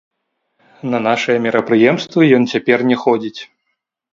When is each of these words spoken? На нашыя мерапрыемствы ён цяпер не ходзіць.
На 0.93 1.01
нашыя 1.07 1.37
мерапрыемствы 1.47 2.21
ён 2.39 2.51
цяпер 2.55 2.77
не 2.93 2.97
ходзіць. 3.03 3.37